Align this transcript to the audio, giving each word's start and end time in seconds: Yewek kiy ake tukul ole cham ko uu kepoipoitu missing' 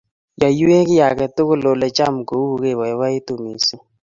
Yewek 0.57 0.85
kiy 0.87 1.03
ake 1.09 1.25
tukul 1.35 1.63
ole 1.71 1.87
cham 1.97 2.15
ko 2.27 2.33
uu 2.43 2.57
kepoipoitu 2.61 3.33
missing' 3.43 3.83